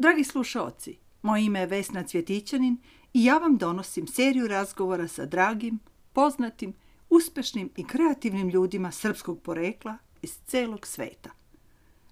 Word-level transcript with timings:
Dragi 0.00 0.24
slušaoci, 0.24 0.96
moje 1.22 1.44
ime 1.44 1.60
je 1.60 1.66
Vesna 1.66 2.02
Cvjetićanin 2.02 2.76
i 3.14 3.24
ja 3.24 3.38
vam 3.38 3.56
donosim 3.56 4.06
seriju 4.06 4.48
razgovora 4.48 5.08
sa 5.08 5.26
dragim, 5.26 5.78
poznatim, 6.12 6.74
uspešnim 7.10 7.70
i 7.76 7.86
kreativnim 7.86 8.48
ljudima 8.48 8.90
srpskog 8.90 9.42
porekla 9.42 9.96
iz 10.22 10.38
celog 10.46 10.86
sveta. 10.86 11.30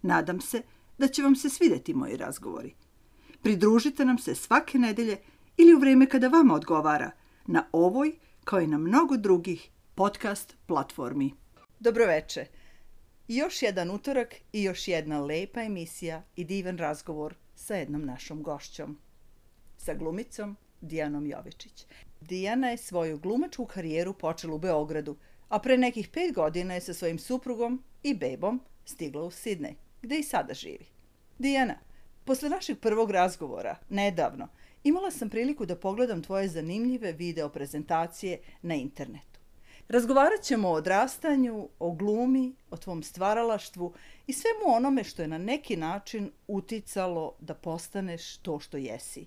Nadam 0.03 0.41
se 0.41 0.63
da 0.99 1.09
će 1.09 1.23
vam 1.23 1.37
se 1.37 1.51
svideti 1.51 1.95
moji 1.95 2.17
razgovori. 2.17 2.75
Pridružite 3.43 4.05
nam 4.05 4.19
se 4.19 4.35
svake 4.35 4.79
nedelje 4.79 5.17
ili 5.57 5.75
u 5.75 5.79
vreme 5.79 6.07
kada 6.07 6.29
vama 6.29 6.55
odgovara 6.55 7.11
na 7.47 7.67
ovoj, 7.73 8.13
kao 8.45 8.61
i 8.61 8.67
na 8.67 8.79
mnogo 8.79 9.17
drugih 9.17 9.71
podcast 9.95 10.57
platformi. 10.67 11.35
Dobroveče. 11.81 12.47
Još 13.29 13.63
jedan 13.63 13.91
utorak 13.91 14.35
i 14.53 14.63
još 14.63 14.89
jedna 14.89 15.21
lepa 15.21 15.63
emisija 15.63 16.23
i 16.37 16.45
divan 16.45 16.79
razgovor 16.79 17.35
sa 17.59 17.75
jednom 17.75 18.05
našom 18.07 18.43
gošćom. 18.43 18.99
Sa 19.77 19.95
glumicom 19.95 20.57
Dijanom 20.81 21.27
Jovičić. 21.27 21.87
Dijana 22.21 22.71
je 22.71 22.77
svoju 22.77 23.19
glumačku 23.19 23.67
karijeru 23.67 24.15
počela 24.15 24.55
u 24.55 24.59
Beogradu, 24.59 25.17
a 25.49 25.59
pre 25.59 25.79
nekih 25.79 26.09
pet 26.09 26.35
godina 26.35 26.75
je 26.75 26.81
sa 26.81 26.95
svojim 26.95 27.19
suprugom 27.19 27.83
i 28.03 28.15
bebom 28.15 28.61
stigla 28.85 29.25
u 29.25 29.31
Sidnej, 29.31 29.75
gde 30.03 30.19
i 30.19 30.23
sada 30.23 30.55
živi. 30.55 30.87
Dijana, 31.39 31.79
posle 32.25 32.49
našeg 32.49 32.81
prvog 32.81 33.11
razgovora, 33.11 33.77
nedavno, 33.89 34.49
imala 34.85 35.11
sam 35.11 35.31
priliku 35.31 35.67
da 35.67 35.77
pogledam 35.77 36.23
tvoje 36.23 36.49
zanimljive 36.49 37.13
video 37.13 37.49
prezentacije 37.49 38.41
na 38.63 38.75
internetu. 38.75 39.28
Razgovarat 39.89 40.43
ćemo 40.43 40.69
o 40.69 40.73
odrastanju, 40.73 41.69
o 41.79 41.93
glumi, 41.93 42.55
o 42.71 42.77
tvom 42.77 43.03
stvaralaštvu 43.03 43.95
i 44.27 44.33
svemu 44.33 44.77
onome 44.77 45.05
što 45.05 45.23
je 45.23 45.29
na 45.29 45.39
neki 45.39 45.77
način 45.77 46.33
uticalo 46.49 47.37
da 47.41 47.55
postaneš 47.55 48.37
to 48.37 48.61
što 48.61 48.77
jesi. 48.77 49.27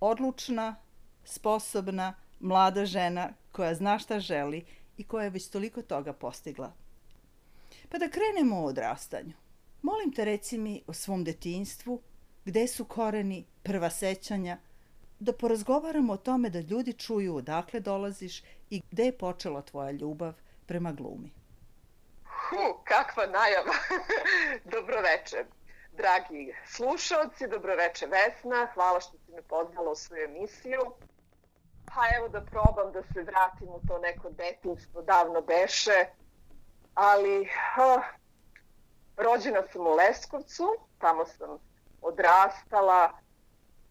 Odlučna, 0.00 0.76
sposobna, 1.24 2.14
mlada 2.40 2.86
žena 2.86 3.32
koja 3.52 3.74
zna 3.74 3.98
šta 3.98 4.20
želi 4.20 4.64
i 4.96 5.04
koja 5.04 5.24
je 5.24 5.30
već 5.30 5.48
toliko 5.48 5.82
toga 5.82 6.12
postigla. 6.12 6.72
Pa 7.88 7.98
da 7.98 8.08
krenemo 8.08 8.56
o 8.56 8.66
odrastanju. 8.66 9.32
Molim 9.82 10.12
te 10.12 10.24
reci 10.24 10.58
mi 10.58 10.82
o 10.86 10.92
svom 10.92 11.24
detinstvu, 11.24 12.02
gde 12.44 12.66
su 12.66 12.84
koreni, 12.84 13.46
prva 13.62 13.90
sećanja, 13.90 14.58
da 15.18 15.32
porazgovaramo 15.32 16.12
o 16.12 16.16
tome 16.16 16.50
da 16.50 16.60
ljudi 16.60 16.92
čuju 16.92 17.36
odakle 17.36 17.80
dolaziš 17.80 18.42
i 18.70 18.82
gde 18.90 19.04
je 19.04 19.18
počela 19.18 19.62
tvoja 19.62 19.90
ljubav 19.90 20.32
prema 20.66 20.92
glumi. 20.92 21.32
Hu, 22.24 22.80
kakva 22.84 23.26
najava. 23.26 23.72
dobroveče. 24.74 25.44
Dragi 25.92 26.54
slušalci, 26.66 27.48
dobroveče 27.48 28.06
Vesna, 28.06 28.68
hvala 28.74 29.00
što 29.00 29.16
si 29.26 29.32
me 29.32 29.42
pozvala 29.42 29.90
u 29.90 29.94
svoju 29.94 30.24
emisiju. 30.24 30.80
Pa 31.84 32.02
evo 32.16 32.28
da 32.28 32.40
probam 32.40 32.92
da 32.92 33.02
se 33.02 33.22
vratim 33.22 33.68
u 33.68 33.80
to 33.88 33.98
neko 33.98 34.30
detinstvo, 34.30 35.02
davno 35.02 35.40
beše, 35.40 36.06
ali 36.94 37.48
oh, 37.78 38.04
rođena 39.16 39.62
sam 39.72 39.86
u 39.86 39.94
Leskovcu, 39.94 40.76
tamo 40.98 41.26
sam 41.26 41.58
odrastala, 42.02 43.12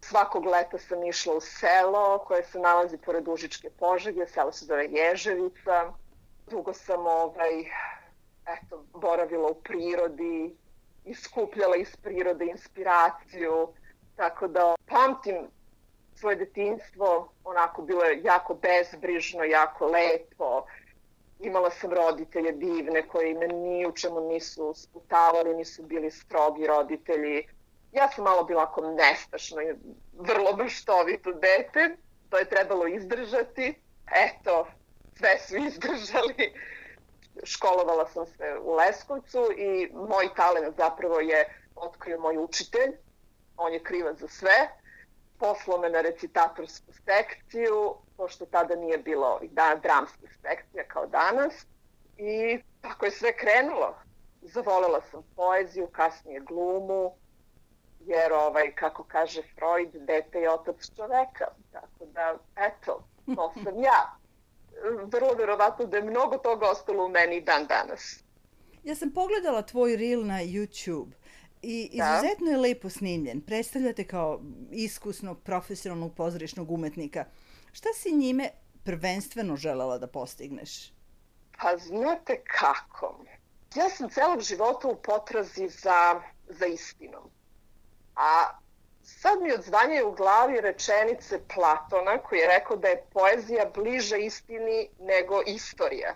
svakog 0.09 0.45
leta 0.45 0.77
sam 0.77 1.03
išla 1.03 1.33
u 1.35 1.41
selo 1.41 2.19
koje 2.19 2.43
se 2.43 2.59
nalazi 2.59 2.97
pored 2.97 3.27
Užičke 3.27 3.69
požege, 3.69 4.27
selo 4.27 4.51
se 4.51 4.65
zove 4.65 4.85
Ježevica. 4.85 5.93
Dugo 6.49 6.73
sam 6.73 7.05
ovaj, 7.05 7.59
eto, 8.45 8.83
boravila 8.93 9.49
u 9.49 9.55
prirodi, 9.55 10.55
iskupljala 11.05 11.75
iz 11.75 11.95
prirode 11.95 12.45
inspiraciju, 12.45 13.67
tako 14.15 14.47
da 14.47 14.75
pamtim 14.85 15.47
svoje 16.15 16.35
detinstvo, 16.35 17.29
onako 17.43 17.81
bilo 17.81 18.03
je 18.03 18.21
jako 18.23 18.53
bezbrižno, 18.53 19.43
jako 19.43 19.85
lepo. 19.85 20.65
Imala 21.39 21.69
sam 21.69 21.93
roditelje 21.93 22.51
divne 22.51 23.07
koji 23.07 23.33
me 23.33 23.47
ni 23.47 23.85
u 23.85 23.91
čemu 23.91 24.21
nisu 24.21 24.73
sputavali, 24.75 25.55
nisu 25.55 25.83
bili 25.83 26.11
strogi 26.11 26.67
roditelji 26.67 27.47
ja 27.97 28.09
sam 28.11 28.23
malo 28.23 28.43
bila 28.43 28.63
ako 28.63 28.81
nestašno 28.81 29.61
i 29.61 29.75
vrlo 30.13 30.53
brštovito 30.53 31.31
dete, 31.31 31.97
to 32.29 32.37
je 32.37 32.49
trebalo 32.49 32.87
izdržati. 32.87 33.81
Eto, 34.11 34.67
sve 35.17 35.39
su 35.39 35.57
izdržali. 35.57 36.53
Školovala 37.43 38.07
sam 38.07 38.25
se 38.25 38.57
u 38.61 38.73
Leskovcu 38.73 39.51
i 39.57 39.89
moj 39.93 40.29
talent 40.35 40.75
zapravo 40.77 41.19
je 41.19 41.53
otkrio 41.75 42.19
moj 42.19 42.37
učitelj. 42.37 42.91
On 43.57 43.73
je 43.73 43.83
krivac 43.83 44.17
za 44.17 44.27
sve. 44.27 44.69
Poslao 45.39 45.77
me 45.77 45.89
na 45.89 46.01
recitatorsku 46.01 46.91
sekciju, 47.05 47.95
pošto 48.17 48.45
tada 48.45 48.75
nije 48.75 48.97
bilo 48.97 49.39
i 49.41 49.47
da, 49.47 49.79
dramskih 49.83 50.37
sekcija 50.41 50.83
kao 50.87 51.05
danas. 51.07 51.65
I 52.17 52.59
tako 52.81 53.05
je 53.05 53.11
sve 53.11 53.37
krenulo. 53.37 53.95
Zavolela 54.41 55.01
sam 55.11 55.23
poeziju, 55.35 55.87
kasnije 55.87 56.39
glumu, 56.39 57.15
jer 58.07 58.33
ovaj, 58.33 58.75
kako 58.75 59.03
kaže 59.03 59.41
Freud, 59.41 60.05
dete 60.07 60.39
je 60.39 60.51
otac 60.51 60.75
čoveka. 60.95 61.45
Tako 61.71 62.05
da, 62.05 62.37
eto, 62.55 63.03
to 63.35 63.53
sam 63.63 63.83
ja. 63.83 64.17
Vrlo 65.05 65.33
verovatno 65.33 65.85
da 65.85 65.97
je 65.97 66.03
mnogo 66.03 66.37
toga 66.37 66.69
ostalo 66.69 67.05
u 67.05 67.09
meni 67.09 67.41
dan 67.41 67.65
danas. 67.67 68.23
Ja 68.83 68.95
sam 68.95 69.11
pogledala 69.11 69.61
tvoj 69.61 69.95
reel 69.95 70.25
na 70.25 70.41
YouTube 70.43 71.11
i 71.61 71.97
da. 71.97 72.03
izuzetno 72.03 72.45
da. 72.45 72.51
je 72.51 72.57
lepo 72.57 72.89
snimljen. 72.89 73.41
Predstavljate 73.41 74.03
kao 74.03 74.41
iskusnog, 74.71 75.41
profesionalnog 75.43 76.15
pozorišnog 76.15 76.71
umetnika. 76.71 77.25
Šta 77.71 77.89
si 77.93 78.11
njime 78.11 78.49
prvenstveno 78.83 79.55
želela 79.55 79.97
da 79.97 80.07
postigneš? 80.07 80.93
Pa 81.61 81.77
znate 81.77 82.41
kako? 82.59 83.23
Ja 83.75 83.89
sam 83.89 84.09
celog 84.09 84.41
života 84.41 84.87
u 84.87 84.95
potrazi 84.95 85.67
za, 85.67 86.21
za 86.49 86.65
istinom. 86.65 87.29
A 88.17 88.59
sad 89.03 89.41
mi 89.41 89.53
odzvanjaju 89.53 90.07
u 90.07 90.11
glavi 90.11 90.61
rečenice 90.61 91.39
Platona 91.55 92.17
koji 92.17 92.39
je 92.39 92.47
rekao 92.47 92.77
da 92.77 92.87
je 92.87 93.03
poezija 93.13 93.65
bliža 93.75 94.17
istini 94.17 94.89
nego 94.99 95.41
istorija. 95.45 96.15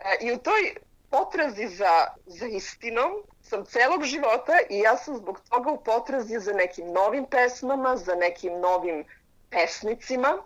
E, 0.00 0.16
I 0.20 0.32
u 0.32 0.38
toj 0.38 0.74
potrazi 1.10 1.68
za, 1.68 2.06
za 2.26 2.46
istinom 2.46 3.12
sam 3.42 3.64
celog 3.64 4.02
života 4.02 4.52
i 4.70 4.78
ja 4.78 4.96
sam 4.96 5.16
zbog 5.16 5.40
toga 5.50 5.70
u 5.70 5.84
potrazi 5.84 6.38
za 6.38 6.52
nekim 6.52 6.92
novim 6.92 7.26
pesmama, 7.26 7.96
za 7.96 8.14
nekim 8.14 8.60
novim 8.60 9.04
pesnicima. 9.50 10.38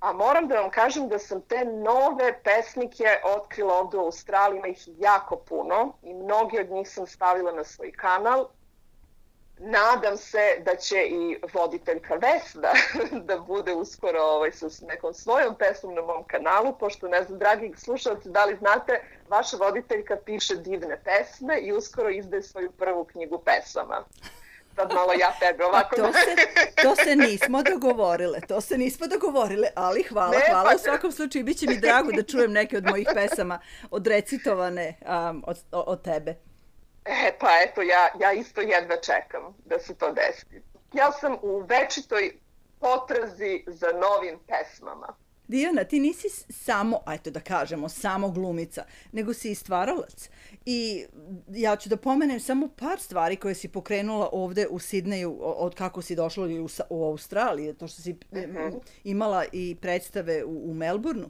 A 0.00 0.12
moram 0.12 0.48
da 0.48 0.60
vam 0.60 0.70
kažem 0.70 1.08
da 1.08 1.18
sam 1.18 1.40
te 1.40 1.64
nove 1.64 2.42
pesnike 2.42 3.20
otkrila 3.24 3.74
ovde 3.74 3.96
u 3.96 4.00
Australiji, 4.00 4.58
ima 4.58 4.68
ih 4.68 4.88
jako 4.98 5.36
puno 5.36 5.92
i 6.02 6.14
mnogi 6.14 6.60
od 6.60 6.70
njih 6.70 6.90
sam 6.90 7.06
stavila 7.06 7.52
na 7.52 7.64
svoj 7.64 7.92
kanal 7.92 8.48
nadam 9.60 10.16
se 10.16 10.62
da 10.64 10.76
će 10.76 10.96
i 10.96 11.38
voditeljka 11.54 12.14
Vesna 12.14 12.72
da 13.28 13.38
bude 13.38 13.72
uskoro 13.72 14.22
ovaj, 14.22 14.52
sa 14.52 14.66
nekom 14.86 15.14
svojom 15.14 15.54
pesmom 15.54 15.94
na 15.94 16.02
mom 16.02 16.24
kanalu, 16.26 16.76
pošto 16.80 17.08
ne 17.08 17.22
znam, 17.22 17.38
dragi 17.38 17.72
slušalci, 17.76 18.28
da 18.28 18.44
li 18.44 18.56
znate, 18.56 19.00
vaša 19.28 19.56
voditeljka 19.56 20.16
piše 20.16 20.56
divne 20.56 21.00
pesme 21.04 21.60
i 21.60 21.72
uskoro 21.72 22.10
izdaje 22.10 22.42
svoju 22.42 22.72
prvu 22.72 23.04
knjigu 23.04 23.38
pesama 23.38 24.04
sad 24.78 24.94
malo 24.94 25.12
ja 25.12 25.32
tebe 25.40 25.64
ovako. 25.64 25.96
to, 25.96 26.12
se, 26.12 26.34
to 26.82 26.96
se 27.04 27.16
nismo 27.16 27.62
dogovorile, 27.62 28.40
to 28.40 28.60
se 28.60 28.78
nismo 28.78 29.06
dogovorile, 29.06 29.68
ali 29.74 30.02
hvala, 30.02 30.30
ne, 30.30 30.44
hvala. 30.50 30.70
Pa... 30.70 30.76
U 30.76 30.78
svakom 30.78 31.12
slučaju, 31.12 31.44
bit 31.44 31.58
će 31.58 31.66
mi 31.66 31.78
drago 31.78 32.12
da 32.12 32.22
čujem 32.22 32.52
neke 32.52 32.76
od 32.76 32.84
mojih 32.84 33.08
pesama 33.14 33.60
odrecitovane 33.90 34.94
um, 35.00 35.44
od, 35.46 35.58
od 35.72 36.02
tebe. 36.02 36.34
E, 37.04 37.32
pa 37.40 37.48
eto, 37.66 37.82
ja, 37.82 38.08
ja 38.20 38.32
isto 38.32 38.60
jedva 38.60 38.96
čekam 38.96 39.56
da 39.64 39.78
se 39.78 39.94
to 39.94 40.12
desi. 40.12 40.46
Ja 40.92 41.12
sam 41.12 41.36
u 41.42 41.58
večitoj 41.58 42.38
potrazi 42.80 43.64
za 43.66 43.86
novim 43.86 44.38
pesmama. 44.46 45.16
Dijana, 45.48 45.84
ti 45.84 46.00
nisi 46.00 46.28
samo, 46.52 47.00
ajte 47.06 47.30
da 47.30 47.40
kažemo, 47.40 47.88
samo 47.88 48.30
glumica, 48.30 48.84
nego 49.12 49.34
si 49.34 49.50
i 49.50 49.54
stvaralac. 49.54 50.30
I 50.66 51.06
ja 51.48 51.76
ću 51.76 51.88
da 51.88 51.96
pomenem 51.96 52.40
samo 52.40 52.68
par 52.68 53.00
stvari 53.00 53.36
koje 53.36 53.54
si 53.54 53.68
pokrenula 53.68 54.28
ovde 54.32 54.66
u 54.70 54.78
Sidneju 54.78 55.38
od 55.40 55.74
kako 55.74 56.02
si 56.02 56.16
došla 56.16 56.46
u, 56.46 56.68
u 56.90 57.04
Australiji, 57.04 57.74
to 57.74 57.88
što 57.88 58.02
si 58.02 58.16
uh 58.30 58.38
mhm. 58.38 58.56
-huh. 58.56 58.80
imala 59.04 59.44
i 59.52 59.76
predstave 59.80 60.44
u, 60.44 60.70
u 60.70 60.74
Melbourneu. 60.74 61.28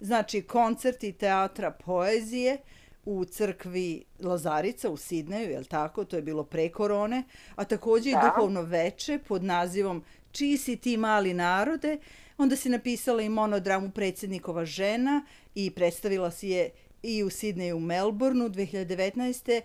Znači, 0.00 0.42
koncerti 0.42 1.12
teatra 1.12 1.70
poezije, 1.70 2.54
uh, 2.54 2.81
u 3.04 3.24
crkvi 3.24 4.04
Lazarica 4.20 4.90
u 4.90 4.96
Sidneju, 4.96 5.50
je 5.50 5.58
li 5.58 5.64
tako? 5.64 6.04
To 6.04 6.16
je 6.16 6.22
bilo 6.22 6.44
pre 6.44 6.68
korone, 6.68 7.22
a 7.56 7.64
takođe 7.64 8.10
da. 8.10 8.18
i 8.18 8.20
duhovno 8.20 8.62
veče 8.62 9.18
pod 9.28 9.44
nazivom 9.44 10.04
Čiji 10.32 10.56
si 10.56 10.76
ti 10.76 10.96
mali 10.96 11.34
narode? 11.34 11.98
Onda 12.38 12.56
si 12.56 12.68
napisala 12.68 13.22
i 13.22 13.28
monodramu 13.28 13.90
Predsednikova 13.90 14.64
žena 14.64 15.24
i 15.54 15.70
predstavila 15.70 16.30
si 16.30 16.48
je 16.48 16.70
i 17.02 17.22
u 17.22 17.30
Sidneju 17.30 17.76
u 17.76 17.80
Melbourneu 17.80 18.48
2019. 18.48 19.60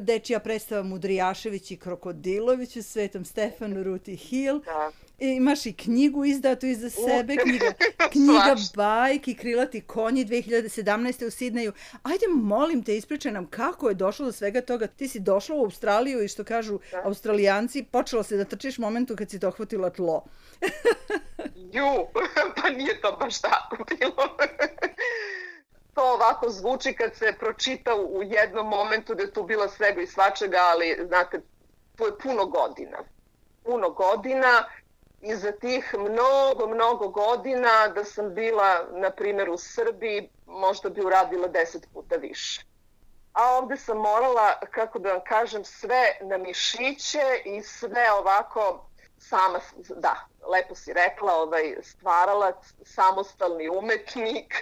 Dečija 0.00 0.40
predstava 0.40 0.82
Mudrijašević 0.82 1.70
i 1.70 1.76
Krokodilović 1.76 2.76
u 2.76 2.82
Svetom 2.82 3.24
Stefanu 3.24 3.82
Ruti 3.82 4.16
Hill. 4.16 4.60
Da. 4.60 4.92
Imaš 5.18 5.66
i 5.66 5.72
knjigu 5.72 6.24
izdatu 6.24 6.66
iza 6.66 6.90
sebe, 6.90 7.36
knjiga, 7.42 7.72
knjiga 8.12 8.56
bajki, 8.74 9.34
krilati 9.34 9.80
konji 9.80 10.24
2017. 10.24 11.26
u 11.26 11.30
Sidneju. 11.30 11.72
Ajde, 12.02 12.26
molim 12.28 12.84
te, 12.84 12.96
ispričaj 12.96 13.32
nam 13.32 13.46
kako 13.46 13.88
je 13.88 13.94
došlo 13.94 14.26
do 14.26 14.32
svega 14.32 14.60
toga. 14.60 14.86
Ti 14.86 15.08
si 15.08 15.20
došla 15.20 15.56
u 15.56 15.64
Australiju 15.64 16.24
i 16.24 16.28
što 16.28 16.44
kažu 16.44 16.78
da. 16.90 17.02
australijanci, 17.04 17.84
počela 17.92 18.22
se 18.22 18.36
da 18.36 18.44
trčiš 18.44 18.78
momentu 18.78 19.16
kad 19.16 19.30
si 19.30 19.38
dohvatila 19.38 19.90
tlo. 19.90 20.24
Ju, 21.72 22.06
pa 22.56 22.70
nije 22.70 23.00
to 23.00 23.16
baš 23.20 23.40
tako 23.40 23.76
bilo. 23.98 24.36
to 25.94 26.02
ovako 26.14 26.50
zvuči 26.50 26.92
kad 26.92 27.14
se 27.14 27.34
pročita 27.38 27.94
u 27.94 28.22
jednom 28.22 28.68
momentu 28.68 29.14
da 29.14 29.22
je 29.22 29.32
tu 29.32 29.42
bilo 29.42 29.68
svega 29.68 30.00
i 30.00 30.06
svačega, 30.06 30.58
ali 30.60 30.98
znate, 31.06 31.40
to 31.96 32.06
je 32.06 32.18
puno 32.22 32.46
godina. 32.46 32.98
Puno 33.64 33.90
godina 33.90 34.64
i 35.20 35.36
za 35.36 35.52
tih 35.52 35.94
mnogo, 35.98 36.66
mnogo 36.74 37.08
godina 37.08 37.88
da 37.88 38.04
sam 38.04 38.34
bila, 38.34 38.86
na 38.92 39.10
primjer, 39.10 39.50
u 39.50 39.58
Srbiji, 39.58 40.30
možda 40.46 40.90
bi 40.90 41.04
uradila 41.04 41.48
deset 41.48 41.88
puta 41.92 42.16
više. 42.16 42.64
A 43.32 43.56
ovde 43.56 43.76
sam 43.76 43.98
morala, 43.98 44.60
kako 44.70 44.98
da 44.98 45.12
vam 45.12 45.20
kažem, 45.26 45.64
sve 45.64 46.18
na 46.20 46.38
mišiće 46.38 47.42
i 47.44 47.62
sve 47.62 48.12
ovako 48.12 48.86
sama, 49.18 49.60
da, 49.96 50.26
lepo 50.52 50.74
si 50.74 50.92
rekla, 50.92 51.32
ovaj, 51.34 51.76
stvaralac, 51.82 52.74
samostalni 52.84 53.68
umetnik. 53.68 54.54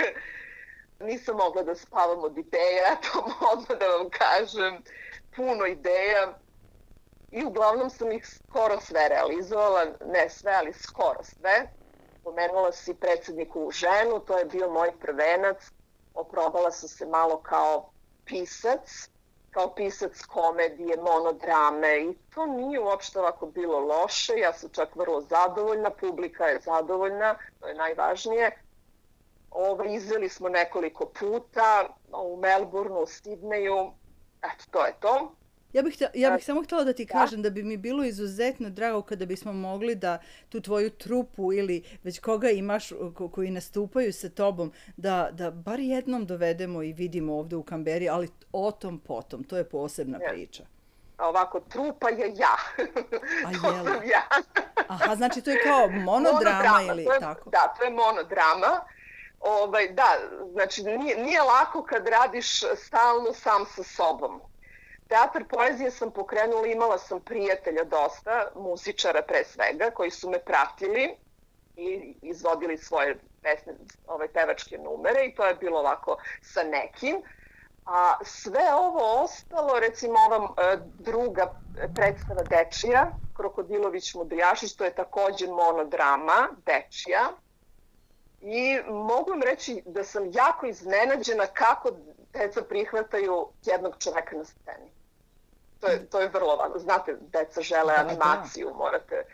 Nisam 1.00 1.36
mogla 1.36 1.62
da 1.62 1.74
spavam 1.74 2.24
od 2.24 2.38
ideja, 2.38 2.96
to 3.12 3.20
mogu 3.40 3.74
da 3.80 3.86
vam 3.86 4.10
kažem, 4.10 4.82
puno 5.36 5.66
ideja 5.66 6.38
i 7.34 7.44
uglavnom 7.44 7.90
sam 7.90 8.12
ih 8.12 8.26
skoro 8.26 8.80
sve 8.80 9.08
realizovala, 9.08 9.84
ne 10.06 10.28
sve, 10.30 10.52
ali 10.52 10.72
skoro 10.72 11.22
sve. 11.22 11.68
Pomenula 12.24 12.72
si 12.72 12.94
predsedniku 12.94 13.70
ženu, 13.70 14.20
to 14.20 14.38
je 14.38 14.44
bio 14.44 14.70
moj 14.70 14.92
prvenac, 15.00 15.56
oprobala 16.14 16.70
sam 16.70 16.88
se 16.88 17.06
malo 17.06 17.40
kao 17.42 17.90
pisac, 18.24 19.08
kao 19.50 19.74
pisac 19.74 20.22
komedije, 20.22 20.96
monodrame 20.96 22.00
i 22.00 22.14
to 22.34 22.46
nije 22.46 22.80
uopšte 22.80 23.18
ovako 23.18 23.46
bilo 23.46 23.78
loše, 23.80 24.32
ja 24.36 24.52
sam 24.52 24.70
čak 24.70 24.96
vrlo 24.96 25.20
zadovoljna, 25.20 25.90
publika 25.90 26.44
je 26.44 26.60
zadovoljna, 26.60 27.38
to 27.60 27.66
je 27.68 27.74
najvažnije. 27.74 28.50
Ovo, 29.50 29.70
ovaj, 29.70 29.94
izveli 29.94 30.28
smo 30.28 30.48
nekoliko 30.48 31.06
puta 31.06 31.88
u 32.12 32.36
Melbourneu, 32.36 33.02
u 33.02 33.06
Sidneju, 33.06 33.92
eto, 34.42 34.64
to 34.70 34.86
je 34.86 34.94
to. 35.00 35.32
Ja 35.74 35.82
bih, 35.82 35.96
ta, 35.98 36.06
ja 36.14 36.30
bih 36.30 36.44
samo 36.44 36.62
htela 36.62 36.84
da 36.84 36.92
ti 36.92 37.04
da. 37.04 37.12
kažem 37.12 37.42
da 37.42 37.50
bi 37.50 37.62
mi 37.62 37.76
bilo 37.76 38.04
izuzetno 38.04 38.70
drago 38.70 39.02
kada 39.02 39.26
bismo 39.26 39.52
mogli 39.52 39.94
da 39.94 40.18
tu 40.48 40.60
tvoju 40.60 40.90
trupu 40.90 41.52
ili 41.52 41.84
već 42.02 42.18
koga 42.18 42.50
imaš 42.50 42.88
ko, 43.14 43.28
koji 43.28 43.50
nastupaju 43.50 44.12
sa 44.12 44.28
tobom, 44.28 44.72
da, 44.96 45.28
da 45.32 45.50
bar 45.50 45.80
jednom 45.80 46.26
dovedemo 46.26 46.82
i 46.82 46.92
vidimo 46.92 47.34
ovde 47.34 47.56
u 47.56 47.62
Kamberi, 47.62 48.08
ali 48.08 48.28
o 48.52 48.70
tom 48.70 48.98
potom, 48.98 49.44
to 49.44 49.56
je 49.56 49.68
posebna 49.68 50.18
ja. 50.22 50.30
priča. 50.30 50.64
A 51.16 51.28
ovako, 51.28 51.60
trupa 51.60 52.08
je 52.08 52.34
ja. 52.36 52.56
A 53.46 53.52
to 53.62 53.84
sam 53.84 54.08
ja. 54.08 54.22
Aha, 54.88 55.16
znači 55.16 55.42
to 55.42 55.50
je 55.50 55.62
kao 55.64 55.88
monodrama, 56.10 56.22
monodrama 56.32 56.82
ili 56.92 57.02
je, 57.02 57.20
tako? 57.20 57.50
Da, 57.50 57.74
to 57.78 57.84
je 57.84 57.90
monodrama. 57.90 58.80
Ovaj, 59.40 59.88
da, 59.88 60.06
znači 60.52 60.82
nije, 60.82 61.18
nije 61.24 61.42
lako 61.42 61.82
kad 61.82 62.08
radiš 62.08 62.60
stalno 62.76 63.32
sam 63.32 63.64
sa 63.66 63.82
sobom 63.82 64.40
Teatar 65.08 65.44
poezije 65.48 65.90
sam 65.90 66.10
pokrenula, 66.10 66.66
imala 66.66 66.98
sam 66.98 67.20
prijatelja 67.20 67.84
dosta, 67.84 68.48
muzičara 68.54 69.22
pre 69.22 69.44
svega, 69.44 69.90
koji 69.90 70.10
su 70.10 70.30
me 70.30 70.38
pratili 70.38 71.16
i 71.76 72.14
izvodili 72.22 72.78
svoje 72.78 73.18
pesne, 73.42 73.74
ove 74.06 74.28
pevačke 74.28 74.78
numere 74.78 75.26
i 75.26 75.34
to 75.34 75.46
je 75.46 75.54
bilo 75.54 75.80
ovako 75.80 76.16
sa 76.42 76.62
nekim. 76.62 77.22
A 77.86 78.14
sve 78.24 78.74
ovo 78.74 79.22
ostalo, 79.22 79.80
recimo 79.80 80.14
ova 80.26 80.54
e, 80.56 80.76
druga 80.98 81.60
predstava 81.94 82.42
Dečija, 82.42 83.10
Krokodilović 83.32 84.14
Mudrijašić, 84.14 84.76
to 84.76 84.84
je 84.84 84.94
takođe 84.94 85.46
monodrama 85.46 86.48
Dečija. 86.66 87.28
I 88.40 88.78
mogu 88.88 89.30
vam 89.30 89.42
reći 89.42 89.82
da 89.86 90.04
sam 90.04 90.30
jako 90.32 90.66
iznenađena 90.66 91.46
kako 91.46 91.90
deca 92.34 92.62
prihvataju 92.62 93.46
jednog 93.64 93.94
čoveka 93.98 94.36
na 94.36 94.44
sceni. 94.44 94.90
To 95.80 95.86
je, 95.86 96.06
to 96.06 96.20
je 96.20 96.28
vrlo 96.28 96.56
važno. 96.56 96.78
Znate, 96.78 97.16
deca 97.32 97.60
žele 97.60 97.94
da, 97.96 98.02
da. 98.02 98.08
animaciju, 98.08 98.74
morate 98.74 99.24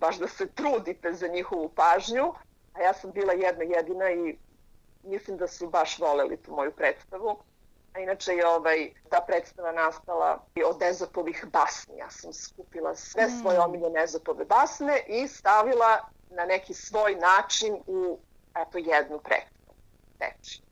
baš 0.00 0.18
da 0.18 0.28
se 0.28 0.46
trudite 0.46 1.12
za 1.12 1.26
njihovu 1.26 1.68
pažnju, 1.68 2.32
a 2.72 2.80
ja 2.80 2.94
sam 2.94 3.12
bila 3.12 3.32
jedna 3.32 3.64
jedina 3.64 4.10
i 4.10 4.36
mislim 5.02 5.36
da 5.36 5.48
su 5.48 5.68
baš 5.68 5.98
voleli 5.98 6.36
tu 6.36 6.52
moju 6.52 6.72
predstavu. 6.72 7.38
A 7.94 8.00
inače 8.00 8.32
je 8.32 8.46
ovaj, 8.46 8.90
ta 9.10 9.24
predstava 9.26 9.72
nastala 9.72 10.44
od 10.66 10.82
Ezopovih 10.82 11.44
basni. 11.52 11.96
Ja 11.96 12.10
sam 12.10 12.32
skupila 12.32 12.94
sve 12.94 13.26
mm. 13.26 13.40
svoje 13.40 13.60
omiljene 13.60 14.02
Ezopove 14.02 14.44
basne 14.44 15.02
i 15.08 15.28
stavila 15.28 16.08
na 16.30 16.44
neki 16.44 16.74
svoj 16.74 17.14
način 17.14 17.76
u 17.86 18.18
eto, 18.54 18.78
jednu 18.78 19.18
predstavu. 19.18 19.74
Teči. 20.18 20.62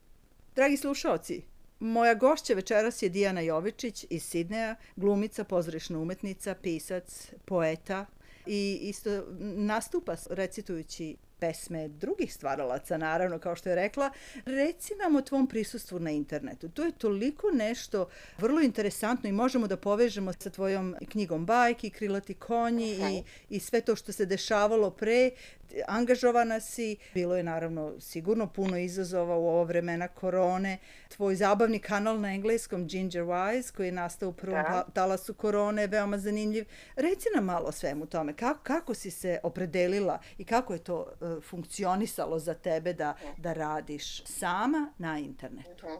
Dragi 0.55 0.77
slušalci, 0.77 1.45
Moja 1.79 2.13
gošća 2.13 2.53
večeras 2.53 3.01
je 3.01 3.09
Dijana 3.09 3.41
Jovičić 3.41 4.05
iz 4.09 4.23
Sidneja, 4.23 4.75
glumica, 4.95 5.43
pozorišna 5.43 5.99
umetnica, 5.99 6.55
pisac, 6.55 7.31
poeta 7.45 8.05
i 8.45 8.79
isto 8.81 9.23
nastupa 9.39 10.15
recitujući 10.29 11.15
pesme 11.39 11.87
drugih 11.87 12.33
stvaralaca, 12.33 12.97
naravno, 12.97 13.39
kao 13.39 13.55
što 13.55 13.69
je 13.69 13.75
rekla. 13.75 14.09
Reci 14.45 14.93
nam 14.95 15.15
o 15.15 15.21
tvom 15.21 15.47
prisustvu 15.47 15.99
na 15.99 16.11
internetu. 16.11 16.69
To 16.69 16.83
je 16.83 16.91
toliko 16.91 17.51
nešto 17.51 18.09
vrlo 18.37 18.61
interesantno 18.61 19.29
i 19.29 19.31
možemo 19.31 19.67
da 19.67 19.77
povežemo 19.77 20.33
sa 20.33 20.49
tvojom 20.49 20.95
knjigom 21.09 21.45
bajki, 21.45 21.89
Krilati 21.89 22.33
konji 22.33 22.95
okay. 22.95 23.23
i, 23.49 23.55
i 23.55 23.59
sve 23.59 23.81
to 23.81 23.95
što 23.95 24.11
se 24.11 24.25
dešavalo 24.25 24.91
pre 24.91 25.31
angažovana 25.87 26.59
si, 26.59 26.97
bilo 27.13 27.37
je 27.37 27.43
naravno 27.43 27.93
sigurno 27.99 28.47
puno 28.47 28.77
izazova 28.77 29.37
u 29.37 29.47
ovo 29.47 29.63
vremena 29.63 30.07
korone. 30.07 30.77
Tvoj 31.09 31.35
zabavni 31.35 31.79
kanal 31.79 32.19
na 32.19 32.33
engleskom 32.33 32.87
Ginger 32.87 33.23
Wise 33.23 33.75
koji 33.75 33.87
je 33.87 33.91
nastao 33.91 34.29
u 34.29 34.33
prvom 34.33 34.63
da. 34.63 34.85
talasu 34.93 35.33
korone, 35.33 35.87
veoma 35.87 36.17
zanimljiv. 36.17 36.65
Reci 36.95 37.27
nam 37.35 37.45
malo 37.45 37.67
o 37.67 37.71
svemu 37.71 38.05
tome, 38.05 38.33
kako, 38.33 38.59
kako 38.63 38.93
si 38.93 39.11
se 39.11 39.39
opredelila 39.43 40.19
i 40.37 40.45
kako 40.45 40.73
je 40.73 40.79
to 40.79 41.07
funkcionisalo 41.49 42.39
za 42.39 42.53
tebe 42.53 42.93
da, 42.93 43.13
da 43.37 43.53
radiš 43.53 44.25
sama 44.25 44.93
na 44.97 45.19
internetu? 45.19 45.85
Mhm. 45.85 45.95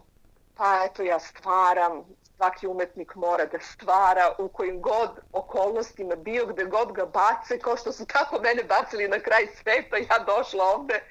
Pa 0.58 0.86
eto 0.86 1.03
ja 1.03 1.20
stvaram, 1.20 2.03
svaki 2.36 2.67
umetnik 2.67 3.15
mora 3.15 3.46
da 3.46 3.60
stvara 3.60 4.36
u 4.39 4.48
kojim 4.48 4.82
god 4.82 5.10
okolnostima 5.34 6.15
bio, 6.15 6.46
gde 6.46 6.65
god 6.65 6.91
ga 6.91 7.05
bace, 7.05 7.60
kao 7.60 7.77
što 7.77 7.91
su 7.91 8.05
tako 8.05 8.39
mene 8.39 8.63
bacili 8.63 9.08
na 9.08 9.20
kraj 9.20 9.48
sveta, 9.62 9.98
ja 9.98 10.20
došla 10.25 10.63
ovde 10.65 11.03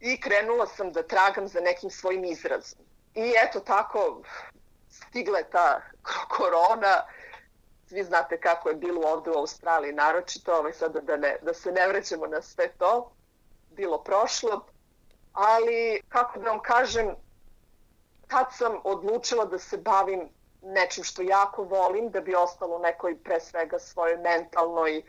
i 0.00 0.20
krenula 0.20 0.66
sam 0.66 0.92
da 0.92 1.02
tragam 1.02 1.48
za 1.48 1.60
nekim 1.60 1.90
svojim 1.90 2.24
izrazom. 2.24 2.80
I 3.14 3.32
eto 3.46 3.60
tako 3.60 4.22
stigla 4.88 5.38
je 5.38 5.50
ta 5.50 5.80
korona, 6.28 7.04
svi 7.88 8.04
znate 8.04 8.40
kako 8.40 8.68
je 8.68 8.74
bilo 8.74 9.08
ovde 9.08 9.30
u 9.30 9.38
Australiji, 9.38 9.92
naročito, 9.92 10.54
ovaj 10.54 10.72
sada 10.72 11.00
da, 11.00 11.16
ne, 11.16 11.36
da 11.42 11.54
se 11.54 11.72
ne 11.72 11.88
vrećemo 11.88 12.26
na 12.26 12.42
sve 12.42 12.68
to, 12.68 13.12
bilo 13.80 13.98
prošlo, 14.04 14.60
ali 15.32 16.00
kako 16.08 16.38
da 16.38 16.50
vam 16.50 16.60
kažem, 16.62 17.14
tad 18.28 18.46
sam 18.52 18.76
odlučila 18.84 19.44
da 19.44 19.58
se 19.58 19.76
bavim 19.76 20.28
nečim 20.62 21.04
što 21.04 21.22
jako 21.22 21.64
volim, 21.64 22.10
da 22.10 22.20
bi 22.20 22.34
ostalo 22.34 22.78
nekoj 22.78 23.16
pre 23.22 23.40
svega 23.40 23.78
svojoj 23.78 24.16
mentalnoj 24.16 25.02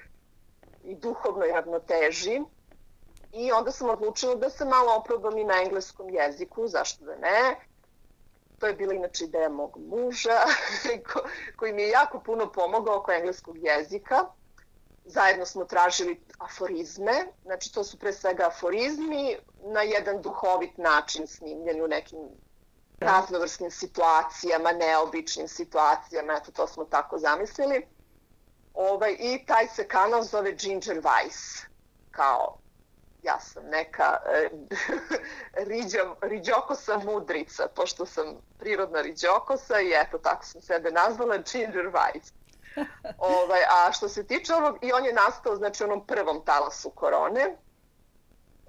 i 0.83 0.95
duhovnoj 0.95 1.51
ravnoteži. 1.51 2.41
I 3.33 3.51
onda 3.51 3.71
sam 3.71 3.89
odlučila 3.89 4.35
da 4.35 4.49
se 4.49 4.65
malo 4.65 4.95
oprobam 4.95 5.37
i 5.37 5.43
na 5.43 5.61
engleskom 5.63 6.09
jeziku, 6.09 6.67
zašto 6.67 7.05
da 7.05 7.15
ne. 7.15 7.55
To 8.59 8.67
je 8.67 8.73
bila 8.73 8.93
inače 8.93 9.25
ideja 9.25 9.49
mog 9.49 9.77
muža, 9.77 10.39
koji 11.57 11.73
mi 11.73 11.81
je 11.81 11.89
jako 11.89 12.19
puno 12.19 12.51
pomogao 12.51 12.97
oko 12.97 13.11
engleskog 13.11 13.57
jezika. 13.57 14.25
Zajedno 15.13 15.45
smo 15.45 15.65
tražili 15.65 16.21
aforizme, 16.39 17.25
znači 17.43 17.73
to 17.73 17.83
su 17.83 17.99
pre 17.99 18.13
svega 18.13 18.47
aforizmi 18.47 19.37
na 19.63 19.81
jedan 19.81 20.21
duhovit 20.21 20.77
način 20.77 21.27
snimljeni 21.27 21.81
u 21.81 21.87
nekim 21.87 22.19
raznovrsnim 22.99 23.71
situacijama, 23.71 24.71
neobičnim 24.71 25.47
situacijama, 25.47 26.33
eto 26.33 26.51
to 26.51 26.67
smo 26.67 26.85
tako 26.85 27.17
zamislili. 27.17 27.85
Ovaj, 28.73 29.15
I 29.19 29.45
taj 29.45 29.67
se 29.67 29.87
kanal 29.87 30.23
zove 30.23 30.51
Ginger 30.51 30.95
Vice, 30.95 31.67
kao 32.11 32.57
ja 33.23 33.39
sam 33.39 33.63
neka 33.65 34.17
e, 34.33 34.49
riđa, 35.69 35.99
riđokosa 36.21 36.97
mudrica, 36.97 37.67
pošto 37.75 38.05
sam 38.05 38.25
prirodna 38.59 39.01
riđokosa 39.01 39.81
i 39.81 39.93
eto 39.95 40.17
tako 40.17 40.45
sam 40.45 40.61
sebe 40.61 40.91
nazvala 40.91 41.37
Ginger 41.37 41.85
Weiss. 41.85 42.31
ovaj, 43.43 43.61
a 43.69 43.91
što 43.91 44.09
se 44.09 44.27
tiče 44.27 44.53
ovog, 44.53 44.77
i 44.81 44.91
on 44.93 45.05
je 45.05 45.13
nastao 45.13 45.55
znači 45.55 45.83
onom 45.83 46.07
prvom 46.07 46.45
talasu 46.45 46.89
korone, 46.89 47.57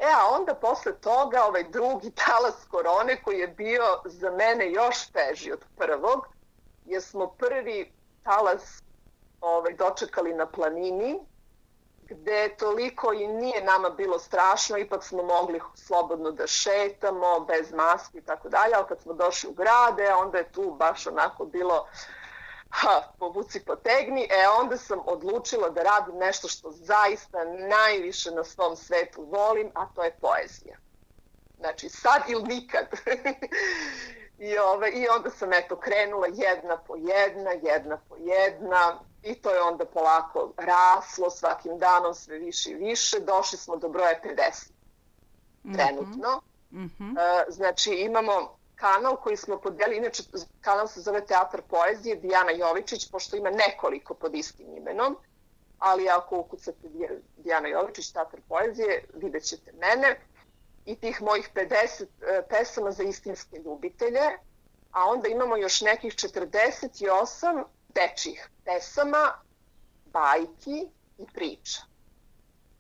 E, 0.03 0.07
a 0.07 0.29
onda 0.37 0.55
posle 0.55 0.93
toga 1.01 1.45
ovaj 1.45 1.65
drugi 1.65 2.11
talas 2.27 2.65
korone 2.71 3.23
koji 3.23 3.39
je 3.39 3.49
bio 3.49 3.85
za 4.05 4.31
mene 4.31 4.73
još 4.73 5.07
teži 5.07 5.53
od 5.53 5.65
prvog, 5.77 6.27
jer 6.85 7.03
smo 7.03 7.27
prvi 7.27 7.93
talas 8.23 8.83
ovaj, 9.41 9.75
dočekali 9.75 10.35
na 10.35 10.47
planini, 10.47 11.19
gde 12.03 12.57
toliko 12.59 13.13
i 13.13 13.27
nije 13.27 13.65
nama 13.65 13.91
bilo 13.91 14.19
strašno, 14.19 14.79
ipak 14.79 15.05
smo 15.05 15.23
mogli 15.23 15.61
slobodno 15.75 16.31
da 16.31 16.47
šetamo, 16.47 17.41
bez 17.41 17.73
maske 17.73 18.19
i 18.19 18.23
tako 18.23 18.49
dalje, 18.49 18.75
ali 18.75 18.87
kad 18.89 19.01
smo 19.01 19.13
došli 19.13 19.51
u 19.51 19.53
grade, 19.53 20.15
onda 20.15 20.39
je 20.39 20.53
tu 20.53 20.77
baš 20.79 21.07
onako 21.07 21.45
bilo 21.45 21.87
ha, 22.73 23.13
povuci 23.19 23.61
potegni, 23.61 24.23
e 24.23 24.49
onda 24.61 24.77
sam 24.77 24.99
odlučila 25.07 25.69
da 25.69 25.83
radim 25.83 26.19
nešto 26.19 26.49
što 26.49 26.71
zaista 26.71 27.45
najviše 27.69 28.31
na 28.31 28.45
svom 28.45 28.77
svetu 28.77 29.25
volim, 29.31 29.71
a 29.75 29.87
to 29.95 30.05
je 30.05 30.17
poezija. 30.21 30.77
Znači, 31.59 31.89
sad 31.89 32.23
ili 32.29 32.43
nikad. 32.43 32.87
I, 34.49 34.59
ove, 34.59 34.91
I 34.91 35.09
onda 35.09 35.31
sam 35.31 35.53
eto 35.53 35.77
krenula 35.77 36.27
jedna 36.27 36.77
po 36.77 36.97
jedna, 36.97 37.51
jedna 37.51 37.99
po 38.09 38.17
jedna 38.17 39.01
i 39.23 39.35
to 39.35 39.51
je 39.51 39.63
onda 39.63 39.85
polako 39.85 40.53
raslo 40.57 41.31
svakim 41.31 41.79
danom 41.79 42.15
sve 42.15 42.39
više 42.39 42.71
i 42.71 42.75
više. 42.75 43.21
Došli 43.21 43.59
smo 43.59 43.77
do 43.77 43.89
broja 43.89 44.21
50 44.25 44.71
mhm. 45.65 45.75
trenutno. 45.75 46.41
Mm 46.71 46.85
-hmm. 46.85 47.19
e, 47.21 47.51
znači 47.51 47.91
imamo 47.91 48.62
kanal 48.83 49.17
koji 49.17 49.37
smo 49.37 49.61
podelili, 49.61 49.97
inače 49.97 50.23
kanal 50.61 50.89
se 50.89 51.01
zove 51.01 51.27
Teatr 51.27 51.61
poezije 51.69 52.17
Dijana 52.17 52.51
Jovičić, 52.51 53.11
pošto 53.11 53.37
ima 53.37 53.51
nekoliko 53.51 54.15
pod 54.15 54.35
istim 54.35 54.77
imenom, 54.77 55.17
ali 55.79 56.09
ako 56.09 56.39
ukucate 56.39 56.89
Dijana 57.37 57.69
Jovičić, 57.69 58.13
Teatr 58.13 58.37
poezije, 58.49 59.05
vidjet 59.15 59.45
ćete 59.45 59.73
mene 59.73 60.21
i 60.87 60.97
tih 60.97 61.23
mojih 61.23 61.51
50 61.55 62.03
e, 62.03 62.43
pesama 62.49 62.91
za 62.91 63.03
istinske 63.03 63.57
ljubitelje, 63.57 64.39
a 64.93 65.05
onda 65.05 65.29
imamo 65.29 65.57
još 65.57 65.81
nekih 65.81 66.13
48 66.13 67.65
dečih 67.89 68.51
pesama, 68.65 69.33
bajki 70.13 70.89
i 71.19 71.27
priča. 71.35 71.81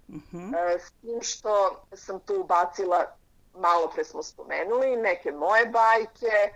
Mm 0.08 0.18
-hmm. 0.32 0.78
S 0.78 0.90
tim 1.00 1.22
što 1.22 1.84
sam 1.92 2.20
tu 2.20 2.40
ubacila, 2.40 3.16
malo 3.54 3.90
pre 3.94 4.04
smo 4.04 4.22
spomenuli, 4.22 4.96
neke 4.96 5.32
moje 5.32 5.66
bajke, 5.66 6.54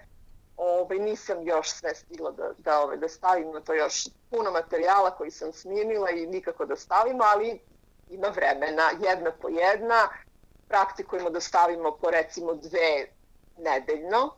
ovaj, 0.56 0.98
nisam 0.98 1.42
još 1.42 1.70
sve 1.70 1.94
stigla 1.94 2.30
da, 2.30 2.50
da, 2.58 2.80
ovaj, 2.80 2.96
da 2.96 3.08
stavim 3.08 3.52
na 3.52 3.60
to 3.60 3.74
još 3.74 4.08
puno 4.30 4.50
materijala 4.50 5.10
koji 5.10 5.30
sam 5.30 5.52
snimila 5.52 6.10
i 6.10 6.26
nikako 6.26 6.66
da 6.66 6.76
stavimo, 6.76 7.24
ali 7.24 7.60
ima 8.10 8.28
vremena, 8.28 8.82
jedna 9.00 9.32
po 9.42 9.48
jedna, 9.48 10.08
praktikujemo 10.68 11.30
da 11.30 11.40
stavimo 11.40 11.96
po 11.96 12.10
recimo 12.10 12.54
dve 12.54 13.06
nedeljno, 13.58 14.34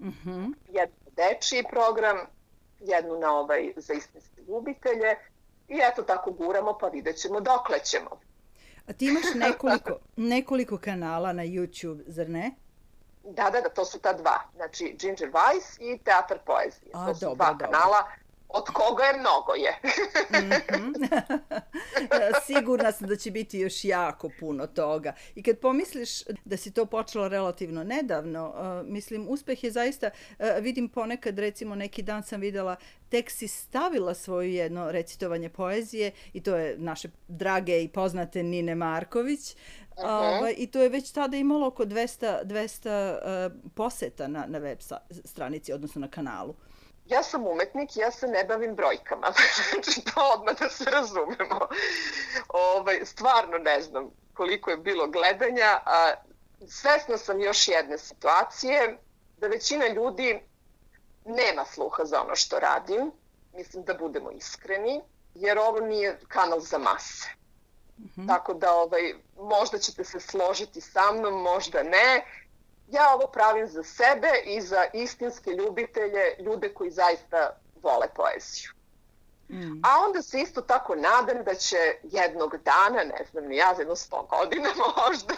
mm 0.00 0.08
-hmm. 0.08 0.52
jedan 0.68 0.94
dečiji 1.16 1.64
program, 1.70 2.18
jednu 2.80 3.18
na 3.18 3.38
ovaj 3.38 3.72
za 3.76 3.94
istinske 3.94 4.42
ljubitelje 4.48 5.16
i 5.68 5.80
eto 5.82 6.02
tako 6.02 6.30
guramo 6.30 6.78
pa 6.78 6.88
vidjet 6.88 7.16
ćemo 7.16 7.40
dokle 7.40 7.78
ćemo. 7.84 8.20
A 8.88 8.92
ti 8.92 9.06
imaš 9.06 9.24
nekoliko, 9.34 9.98
nekoliko 10.16 10.78
kanala 10.78 11.32
na 11.32 11.42
YouTube, 11.42 12.02
zar 12.06 12.28
ne? 12.28 12.54
Da, 13.24 13.50
da, 13.50 13.60
da, 13.60 13.68
to 13.68 13.84
su 13.84 13.98
ta 13.98 14.12
dva. 14.12 14.40
Znači, 14.56 14.96
Ginger 14.98 15.30
Weiss 15.30 15.80
i 15.80 15.98
Teatr 15.98 16.34
poezije. 16.46 16.90
A, 16.94 17.06
to 17.06 17.14
su 17.14 17.20
dobro, 17.20 17.34
dva 17.36 17.52
dobro. 17.52 17.66
kanala 17.66 18.06
od 18.48 18.64
koga 18.64 19.04
je 19.04 19.18
mnogo 19.18 19.52
je. 19.54 19.78
-hmm. 20.30 21.38
Sigurna 22.46 22.92
sam 22.92 23.08
da 23.08 23.16
će 23.16 23.30
biti 23.30 23.58
još 23.58 23.84
jako 23.84 24.30
puno 24.40 24.66
toga. 24.66 25.12
I 25.34 25.42
kad 25.42 25.58
pomisliš 25.58 26.10
da 26.44 26.56
si 26.56 26.72
to 26.72 26.86
počelo 26.86 27.28
relativno 27.28 27.84
nedavno, 27.84 28.48
uh, 28.48 28.86
mislim, 28.86 29.26
uspeh 29.28 29.64
je 29.64 29.70
zaista, 29.70 30.10
uh, 30.38 30.46
vidim 30.60 30.88
ponekad, 30.88 31.38
recimo 31.38 31.74
neki 31.74 32.02
dan 32.02 32.22
sam 32.22 32.40
videla, 32.40 32.76
tek 33.08 33.30
si 33.30 33.48
stavila 33.48 34.14
svoju 34.14 34.50
jedno 34.50 34.92
recitovanje 34.92 35.48
poezije 35.48 36.10
i 36.32 36.42
to 36.42 36.56
je 36.56 36.78
naše 36.78 37.08
drage 37.28 37.82
i 37.82 37.88
poznate 37.88 38.42
Nine 38.42 38.74
Marković. 38.74 39.56
Uh 39.96 40.04
-huh. 40.04 40.42
uh, 40.42 40.48
I 40.56 40.66
to 40.66 40.82
je 40.82 40.88
već 40.88 41.12
tada 41.12 41.36
imalo 41.36 41.66
oko 41.66 41.84
200, 41.84 42.44
200 42.44 43.46
uh, 43.46 43.72
poseta 43.74 44.28
na, 44.28 44.44
na 44.48 44.58
web 44.58 44.78
stranici, 45.24 45.72
odnosno 45.72 46.00
na 46.00 46.08
kanalu 46.08 46.54
ja 47.08 47.22
sam 47.22 47.46
umetnik, 47.46 47.96
ja 47.96 48.10
se 48.10 48.26
ne 48.26 48.44
bavim 48.44 48.74
brojkama. 48.74 49.32
znači, 49.72 50.04
to 50.04 50.32
odmah 50.34 50.54
da 50.60 50.68
se 50.68 50.84
razumemo. 50.84 51.68
Ovaj, 52.48 53.04
stvarno 53.04 53.58
ne 53.58 53.82
znam 53.82 54.10
koliko 54.34 54.70
je 54.70 54.76
bilo 54.76 55.06
gledanja, 55.06 55.80
a 55.86 56.14
svesna 56.68 57.16
sam 57.16 57.40
još 57.40 57.68
jedne 57.68 57.98
situacije, 57.98 58.98
da 59.38 59.46
većina 59.46 59.88
ljudi 59.88 60.40
nema 61.24 61.64
sluha 61.64 62.04
za 62.04 62.22
ono 62.22 62.36
što 62.36 62.58
radim. 62.58 63.12
Mislim 63.54 63.84
da 63.84 63.94
budemo 63.94 64.30
iskreni, 64.30 65.00
jer 65.34 65.58
ovo 65.58 65.80
nije 65.80 66.18
kanal 66.28 66.60
za 66.60 66.78
mase. 66.78 67.28
Mm 67.98 68.04
-hmm. 68.04 68.26
Tako 68.26 68.54
da 68.54 68.74
ovaj, 68.74 69.14
možda 69.36 69.78
ćete 69.78 70.04
se 70.04 70.20
složiti 70.20 70.80
sa 70.80 71.12
mnom, 71.12 71.42
možda 71.42 71.82
ne 71.82 72.24
ja 72.90 73.14
ovo 73.14 73.26
pravim 73.26 73.66
za 73.66 73.82
sebe 73.82 74.30
i 74.44 74.60
za 74.60 74.84
istinske 74.92 75.50
ljubitelje, 75.50 76.22
ljude 76.38 76.74
koji 76.74 76.90
zaista 76.90 77.56
vole 77.82 78.08
poeziju. 78.14 78.70
Mm. 79.50 79.80
A 79.82 80.04
onda 80.06 80.22
se 80.22 80.40
isto 80.40 80.60
tako 80.60 80.94
nadam 80.94 81.44
da 81.44 81.54
će 81.54 81.76
jednog 82.02 82.56
dana, 82.64 83.04
ne 83.04 83.24
znam 83.30 83.44
ni 83.44 83.56
ja, 83.56 83.74
za 83.74 83.82
jedno 83.82 83.96
sto 83.96 84.28
godina 84.30 84.68
možda, 85.06 85.34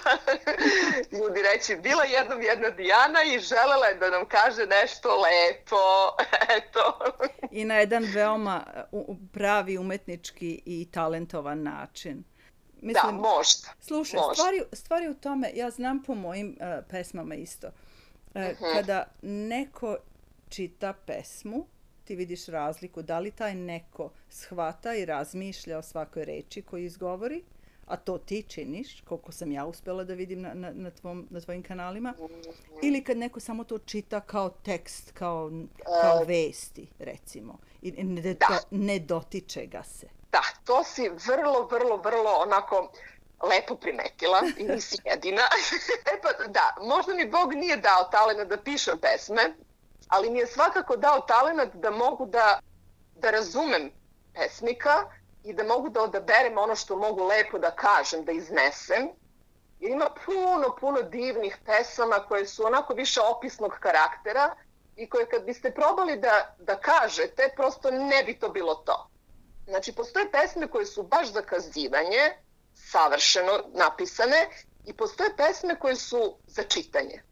ljudi 1.18 1.42
reći, 1.42 1.76
bila 1.76 2.04
jednom 2.04 2.42
jedna 2.42 2.70
Dijana 2.70 3.22
i 3.22 3.38
želela 3.38 3.86
je 3.86 3.94
da 3.94 4.10
nam 4.10 4.26
kaže 4.28 4.66
nešto 4.66 5.08
lepo, 5.08 5.76
eto. 6.56 6.98
I 7.50 7.64
na 7.64 7.74
jedan 7.74 8.04
veoma 8.14 8.64
pravi 9.32 9.78
umetnički 9.78 10.62
i 10.66 10.90
talentovan 10.92 11.62
način. 11.62 12.24
Mislim, 12.82 13.16
da, 13.16 13.28
možda. 13.28 13.68
Slušaj, 13.80 14.20
možda. 14.20 14.34
Stvari, 14.34 14.62
stvari 14.72 15.08
u 15.08 15.14
tome, 15.14 15.50
ja 15.54 15.70
znam 15.70 16.02
po 16.02 16.14
mojim 16.14 16.56
uh, 16.60 16.84
pesmama 16.88 17.34
isto. 17.34 17.66
Uh, 17.66 17.72
uh 18.34 18.42
-huh. 18.42 18.74
Kada 18.74 19.04
neko 19.22 19.96
čita 20.48 20.92
pesmu, 21.06 21.66
ti 22.04 22.16
vidiš 22.16 22.46
razliku 22.46 23.02
da 23.02 23.18
li 23.18 23.30
taj 23.30 23.54
neko 23.54 24.10
shvata 24.28 24.94
i 24.94 25.04
razmišlja 25.04 25.78
o 25.78 25.82
svakoj 25.82 26.24
reči 26.24 26.62
koju 26.62 26.84
izgovori, 26.84 27.42
a 27.86 27.96
to 27.96 28.18
ti 28.18 28.42
činiš, 28.48 29.00
koliko 29.00 29.32
sam 29.32 29.52
ja 29.52 29.66
uspela 29.66 30.04
da 30.04 30.14
vidim 30.14 30.40
na, 30.40 30.54
na, 30.54 30.72
na, 30.72 30.90
tvom, 30.90 31.26
na 31.30 31.40
tvojim 31.40 31.62
kanalima, 31.62 32.14
-huh. 32.18 32.52
ili 32.82 33.04
kad 33.04 33.16
neko 33.16 33.40
samo 33.40 33.64
to 33.64 33.78
čita 33.78 34.20
kao 34.20 34.50
tekst, 34.50 35.12
kao, 35.12 35.50
kao 36.02 36.24
vesti, 36.24 36.86
recimo, 36.98 37.58
i 37.82 37.92
ne, 37.92 38.34
da. 38.34 38.60
ne 38.70 38.98
dotiče 38.98 39.66
ga 39.66 39.82
se. 39.82 40.19
Da, 40.32 40.42
to 40.64 40.84
si 40.84 41.08
vrlo, 41.08 41.66
vrlo, 41.66 41.96
vrlo 41.96 42.30
onako 42.30 42.92
lepo 43.42 43.74
primetila 43.74 44.40
i 44.56 44.64
nisi 44.64 44.96
jedina. 45.04 45.42
e 46.12 46.20
pa 46.22 46.46
da, 46.46 46.74
možda 46.80 47.14
mi 47.14 47.30
Bog 47.30 47.54
nije 47.54 47.76
dao 47.76 48.04
talena 48.04 48.44
da 48.44 48.62
pišem 48.62 48.98
pesme, 48.98 49.54
ali 50.08 50.30
mi 50.30 50.38
je 50.38 50.46
svakako 50.46 50.96
dao 50.96 51.20
talenat 51.20 51.74
da 51.74 51.90
mogu 51.90 52.26
da, 52.26 52.60
da 53.14 53.30
razumem 53.30 53.90
pesnika 54.34 55.04
i 55.44 55.52
da 55.52 55.64
mogu 55.64 55.88
da 55.88 56.02
odaberem 56.02 56.58
ono 56.58 56.76
što 56.76 56.96
mogu 56.96 57.24
lepo 57.24 57.58
da 57.58 57.70
kažem, 57.70 58.24
da 58.24 58.32
iznesem. 58.32 59.08
Jer 59.80 59.92
ima 59.92 60.10
puno, 60.24 60.76
puno 60.80 61.02
divnih 61.02 61.56
pesama 61.66 62.24
koje 62.28 62.46
su 62.46 62.66
onako 62.66 62.94
više 62.94 63.20
opisnog 63.20 63.72
karaktera 63.80 64.54
i 64.96 65.08
koje 65.08 65.28
kad 65.28 65.44
biste 65.44 65.70
probali 65.74 66.16
da, 66.16 66.54
da 66.58 66.76
kažete, 66.76 67.52
prosto 67.56 67.90
ne 67.90 68.24
bi 68.24 68.38
to 68.38 68.48
bilo 68.48 68.74
to. 68.74 69.10
Znači, 69.70 69.92
postoje 69.92 70.30
pesme 70.32 70.68
koje 70.68 70.86
su 70.86 71.02
baš 71.02 71.32
za 71.32 71.42
kazivanje, 71.42 72.36
savršeno 72.74 73.52
napisane, 73.74 74.48
i 74.86 74.92
postoje 74.92 75.36
pesme 75.36 75.78
koje 75.78 75.96
su 75.96 76.36
za 76.46 76.62
čitanje. 76.62 77.22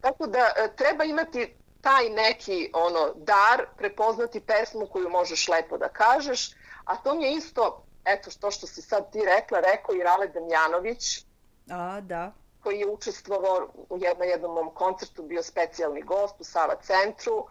Tako 0.00 0.26
da 0.26 0.38
e, 0.38 0.76
treba 0.76 1.04
imati 1.04 1.56
taj 1.80 2.10
neki 2.10 2.70
ono 2.72 3.12
dar, 3.14 3.66
prepoznati 3.76 4.40
pesmu 4.40 4.86
koju 4.86 5.10
možeš 5.10 5.48
lepo 5.48 5.78
da 5.78 5.88
kažeš, 5.88 6.50
a 6.84 6.96
to 6.96 7.14
mi 7.14 7.24
je 7.24 7.32
isto, 7.32 7.84
eto 8.04 8.30
što 8.30 8.50
što 8.50 8.66
si 8.66 8.82
sad 8.82 9.12
ti 9.12 9.20
rekla, 9.24 9.60
rekao 9.60 9.94
i 9.94 10.02
Rale 10.02 10.28
Damjanović, 10.28 11.24
a, 11.70 12.00
da. 12.00 12.32
koji 12.62 12.78
je 12.78 12.86
učestvovao 12.86 13.68
u 13.90 13.98
jednom, 13.98 14.28
jednom 14.28 14.54
mom 14.54 14.70
koncertu, 14.74 15.22
bio 15.22 15.42
specijalni 15.42 16.02
gost 16.02 16.40
u 16.40 16.44
Sava 16.44 16.76
centru, 16.82 17.46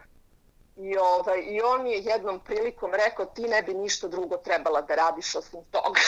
I, 0.77 0.98
ovaj, 0.98 1.39
I 1.39 1.62
on 1.62 1.88
je 1.88 2.03
jednom 2.03 2.39
prilikom 2.39 2.92
rekao 2.94 3.25
ti 3.25 3.42
ne 3.42 3.62
bi 3.62 3.74
ništa 3.74 4.08
drugo 4.08 4.38
trebala 4.38 4.82
da 4.82 4.96
radiš 4.96 5.36
osim 5.36 5.60
toga. 5.72 6.00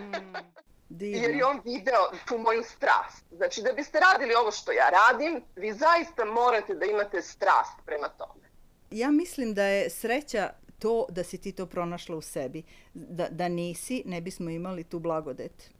mm, 0.00 0.34
Divno. 0.88 1.22
jer 1.22 1.30
je 1.36 1.44
on 1.44 1.60
video 1.64 2.10
tu 2.28 2.38
moju 2.38 2.62
strast. 2.62 3.24
Znači, 3.30 3.62
da 3.62 3.72
biste 3.72 4.00
radili 4.00 4.34
ovo 4.34 4.50
što 4.50 4.72
ja 4.72 4.90
radim, 4.90 5.42
vi 5.56 5.72
zaista 5.72 6.24
morate 6.24 6.74
da 6.74 6.86
imate 6.86 7.22
strast 7.22 7.78
prema 7.86 8.08
tome. 8.08 8.48
Ja 8.90 9.10
mislim 9.10 9.54
da 9.54 9.64
je 9.64 9.90
sreća 9.90 10.50
to 10.78 11.06
da 11.08 11.24
si 11.24 11.38
ti 11.38 11.52
to 11.52 11.66
pronašla 11.66 12.16
u 12.16 12.20
sebi. 12.20 12.62
Da, 12.94 13.28
da 13.28 13.48
nisi, 13.48 14.02
ne 14.06 14.20
bismo 14.20 14.50
imali 14.50 14.84
tu 14.84 14.98
blagodet. 14.98 15.70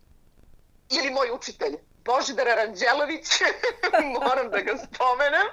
Ili 0.91 1.11
moj 1.11 1.31
učitelj, 1.35 1.77
Božidar 2.11 2.49
Aranđelović, 2.49 3.29
moram 4.21 4.51
da 4.51 4.61
ga 4.61 4.75
spomenem. 4.77 5.47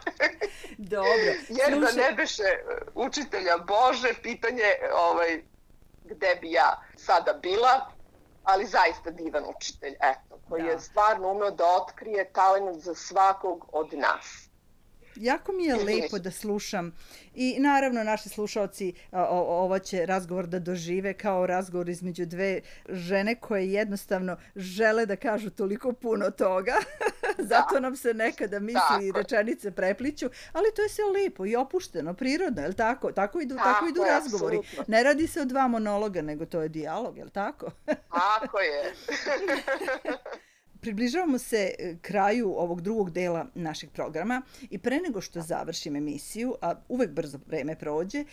Dobro. 0.78 1.32
Jer 1.50 1.72
Slušaj... 1.74 1.80
da 1.80 1.92
ne 1.92 2.12
beše 2.16 2.58
učitelja 2.96 3.58
Bože, 3.58 4.14
pitanje 4.24 4.70
ovaj, 4.94 5.42
gde 6.04 6.36
bi 6.42 6.52
ja 6.52 6.82
sada 6.96 7.34
bila, 7.34 7.92
ali 8.44 8.66
zaista 8.66 9.10
divan 9.12 9.44
učitelj, 9.58 9.96
eto, 10.02 10.40
koji 10.50 10.64
da. 10.64 10.70
je 10.70 10.80
stvarno 10.80 11.32
umeo 11.32 11.52
da 11.52 11.66
otkrije 11.66 12.32
talent 12.34 12.84
za 12.84 12.96
svakog 12.96 13.66
od 13.72 13.94
nas 13.94 14.47
jako 15.20 15.52
mi 15.52 15.66
je 15.66 15.76
lepo 15.76 16.20
da 16.20 16.32
slušam 16.32 16.96
i 17.36 17.56
naravno 17.60 18.04
naši 18.04 18.30
slušalci 18.30 18.94
ovo 19.12 19.80
će 19.80 20.06
razgovor 20.06 20.48
da 20.48 20.60
dožive 20.60 21.14
kao 21.14 21.46
razgovor 21.46 21.90
između 21.90 22.26
dve 22.26 22.62
žene 22.90 23.36
koje 23.36 23.72
jednostavno 23.72 24.38
žele 24.56 25.06
da 25.06 25.16
kažu 25.16 25.50
toliko 25.50 25.94
puno 25.94 26.32
toga. 26.32 26.74
Zato 27.50 27.74
da. 27.74 27.80
nam 27.80 27.96
se 27.96 28.14
nekada 28.14 28.60
misli 28.60 29.08
i 29.08 29.12
rečenice 29.12 29.72
prepliću, 29.72 30.30
ali 30.54 30.66
to 30.76 30.82
je 30.82 30.90
sve 30.90 31.06
lepo 31.06 31.46
i 31.46 31.56
opušteno, 31.56 32.14
prirodno, 32.14 32.62
je 32.62 32.68
li 32.68 32.76
tako? 32.76 33.12
Tako 33.12 33.42
idu, 33.42 33.56
tako, 33.56 33.70
tako 33.70 33.88
idu 33.88 34.02
je, 34.02 34.12
razgovori. 34.12 34.58
Absolutno. 34.58 34.84
Ne 34.88 35.04
radi 35.04 35.28
se 35.28 35.42
o 35.42 35.46
dva 35.46 35.68
monologa, 35.68 36.22
nego 36.22 36.46
to 36.46 36.62
je 36.62 36.70
dijalog, 36.70 37.18
je 37.18 37.24
li 37.24 37.32
tako? 37.32 37.72
tako 38.12 38.60
je. 38.60 38.94
Približavamo 40.82 41.38
se 41.38 41.76
e, 41.80 41.96
kraju 42.02 42.54
ovog 42.58 42.82
drugog 42.82 43.12
dela 43.12 43.46
našeg 43.56 43.90
programa 43.92 44.42
i 44.70 44.78
pre 44.78 45.00
nego 45.00 45.22
što 45.22 45.42
završim 45.42 45.96
emisiju, 45.96 46.56
a 46.62 46.76
uvek 46.90 47.12
brzo 47.12 47.40
vreme 47.48 47.76
prođe, 47.76 48.20
e, 48.20 48.26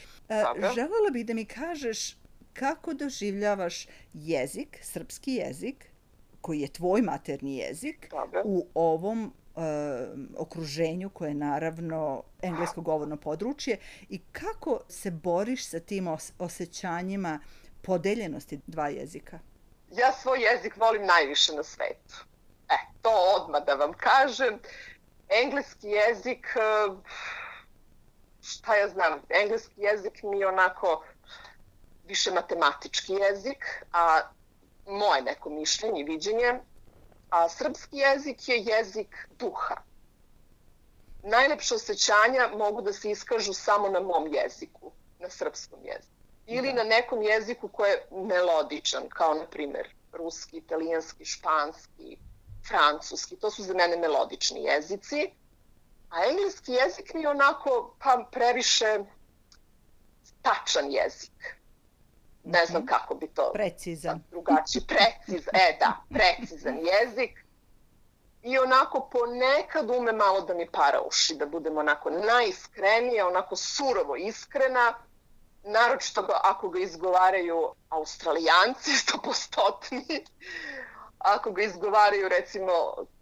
Dobro. 0.43 0.73
želela 0.75 1.11
bih 1.13 1.27
da 1.27 1.35
mi 1.35 1.45
kažeš 1.45 2.17
kako 2.53 2.95
doživljavaš 2.95 3.87
jezik, 4.15 4.79
srpski 4.83 5.35
jezik, 5.35 5.87
koji 6.41 6.61
je 6.61 6.69
tvoj 6.69 7.03
materni 7.03 7.57
jezik, 7.57 8.09
Dobro. 8.11 8.43
u 8.45 8.67
ovom 8.75 9.33
uh, 9.55 9.63
okruženju 10.37 11.11
koje 11.11 11.29
je 11.31 11.35
naravno 11.35 12.23
englesko 12.43 12.81
govorno 12.81 13.17
područje 13.17 13.79
i 14.09 14.21
kako 14.33 14.81
se 14.89 15.11
boriš 15.11 15.69
sa 15.69 15.81
tim 15.81 16.09
os 16.09 16.33
osjećanjima 16.39 17.41
podeljenosti 17.83 18.61
dva 18.67 18.89
jezika? 18.89 19.39
Ja 19.91 20.13
svoj 20.13 20.39
jezik 20.39 20.77
volim 20.77 21.07
najviše 21.07 21.53
na 21.53 21.63
svetu. 21.63 22.25
E, 22.69 22.77
to 23.03 23.11
odmah 23.37 23.65
da 23.65 23.75
vam 23.75 23.93
kažem. 23.93 24.59
Engleski 25.29 25.89
jezik, 25.89 26.47
e, 26.57 26.91
šta 28.43 28.77
ja 28.77 28.89
znam, 28.89 29.23
engleski 29.29 29.81
jezik 29.81 30.23
mi 30.23 30.39
je 30.41 30.49
onako 30.49 31.05
više 32.07 32.31
matematički 32.31 33.13
jezik, 33.13 33.85
a 33.93 34.21
moje 34.87 35.23
neko 35.23 35.51
mišljenje 35.51 36.01
i 36.01 36.05
viđenje, 36.05 36.61
a 37.31 37.49
srpski 37.49 37.97
jezik 37.97 38.49
je 38.49 38.57
jezik 38.57 39.29
duha. 39.39 39.77
Najlepše 41.23 41.75
osjećanja 41.75 42.49
mogu 42.57 42.83
da 42.83 42.93
se 42.93 43.11
iskažu 43.11 43.53
samo 43.53 43.89
na 43.89 44.01
mom 44.01 44.35
jeziku, 44.35 44.93
na 45.19 45.31
srpskom 45.31 45.79
jeziku. 45.85 46.15
Ili 46.47 46.73
da. 46.73 46.75
na 46.75 46.85
nekom 46.85 47.23
jeziku 47.23 47.69
koji 47.69 47.91
je 47.91 48.07
melodičan, 48.11 49.09
kao 49.09 49.35
na 49.35 49.47
primjer 49.47 49.89
ruski, 50.13 50.57
italijanski, 50.57 51.25
španski, 51.25 52.19
francuski, 52.69 53.37
to 53.37 53.51
su 53.51 53.63
za 53.63 53.75
mene 53.75 53.97
melodični 53.97 54.65
jezici, 54.65 55.31
a 56.11 56.25
engleski 56.31 56.73
jezik 56.73 57.15
mi 57.15 57.21
je 57.21 57.29
onako 57.29 57.95
pa 57.99 58.29
previše 58.33 58.99
tačan 60.43 60.91
jezik. 60.91 61.57
Ne 62.45 62.67
znam 62.67 62.83
mhm. 62.83 62.89
kako 62.89 63.15
bi 63.15 63.29
to 63.29 63.51
precizan. 63.55 64.23
drugačije. 64.31 64.83
Precizan, 64.87 65.55
e 65.55 65.77
da, 65.81 65.97
precizan 66.11 66.79
jezik. 66.79 67.45
I 68.43 68.59
onako 68.59 69.09
ponekad 69.13 69.91
ume 69.91 70.13
malo 70.13 70.41
da 70.41 70.55
mi 70.55 70.71
para 70.71 71.01
uši, 71.01 71.35
da 71.35 71.47
budem 71.47 71.79
onako 71.79 72.11
najiskrenija, 72.11 73.27
onako 73.27 73.57
surovo 73.57 74.17
iskrena, 74.17 74.95
naročito 75.63 76.27
ako 76.45 76.69
ga 76.69 76.79
izgovaraju 76.79 77.75
australijanci, 77.89 78.93
stopostotni, 79.03 80.25
ako 81.25 81.53
ga 81.53 81.63
izgovaraju 81.63 82.29
recimo 82.29 82.73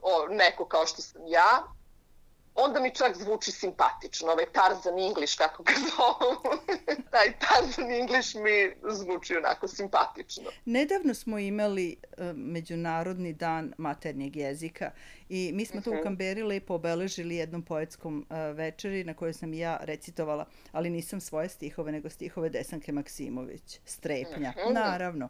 o, 0.02 0.26
neko 0.30 0.64
kao 0.66 0.86
što 0.86 1.02
sam 1.02 1.22
ja, 1.26 1.62
onda 2.54 2.80
mi 2.80 2.94
čak 2.94 3.16
zvuči 3.16 3.50
simpatično, 3.50 4.32
ovaj 4.32 4.46
Tarzan 4.52 4.98
English, 4.98 5.38
kako 5.38 5.62
ga 5.62 5.72
zovu. 5.90 6.58
Taj 7.10 7.32
Tarzan 7.38 7.90
English 7.90 8.36
mi 8.36 8.74
zvuči 8.92 9.36
onako 9.36 9.68
simpatično. 9.68 10.50
Nedavno 10.64 11.14
smo 11.14 11.38
imali 11.38 11.96
uh, 11.96 12.24
Međunarodni 12.34 13.32
dan 13.32 13.74
maternjeg 13.78 14.36
jezika 14.36 14.90
i 15.35 15.53
mi 15.55 15.64
smo 15.64 15.79
uh 15.79 15.81
-huh. 15.81 15.85
to 15.85 15.90
u 15.90 15.95
mhm. 15.95 16.03
Kamberi 16.03 16.42
lepo 16.42 16.75
obeležili 16.75 17.37
jednom 17.37 17.62
poetskom 17.62 18.27
uh, 18.31 18.57
večeri 18.57 19.05
na 19.05 19.14
kojoj 19.14 19.33
sam 19.33 19.55
ja 19.55 19.79
recitovala, 19.81 20.47
ali 20.73 20.90
nisam 20.90 21.21
svoje 21.21 21.49
stihove, 21.49 21.92
nego 21.92 22.11
stihove 22.11 22.49
Desanke 22.49 22.92
Maksimović, 22.92 23.81
Strepnja, 23.85 24.53
uh 24.57 24.62
mhm. 24.62 24.68
-huh. 24.68 24.75
naravno. 24.75 25.29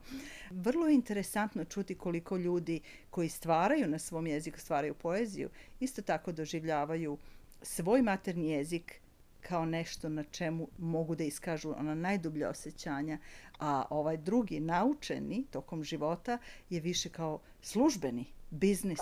Vrlo 0.51 0.87
je 0.87 0.95
interesantno 0.95 1.65
čuti 1.65 1.95
koliko 1.95 2.37
ljudi 2.37 2.81
koji 3.11 3.29
stvaraju 3.29 3.89
na 3.89 3.99
svom 3.99 4.27
jeziku, 4.27 4.61
stvaraju 4.61 4.95
poeziju, 4.95 5.51
isto 5.81 6.03
tako 6.03 6.33
doživljavaju 6.33 7.19
svoj 7.63 8.03
materni 8.03 8.51
jezik 8.51 9.01
kao 9.41 9.67
nešto 9.67 10.09
na 10.09 10.25
čemu 10.25 10.69
mogu 10.79 11.15
da 11.15 11.25
iskažu 11.25 11.75
ona 11.79 11.95
najdublja 11.95 12.51
osjećanja, 12.51 13.19
a 13.59 13.85
ovaj 13.91 14.17
drugi, 14.17 14.61
naučeni 14.61 15.45
tokom 15.51 15.85
života, 15.85 16.39
je 16.71 16.81
više 16.81 17.09
kao 17.09 17.41
službeni, 17.61 18.25
biznis. 18.51 19.01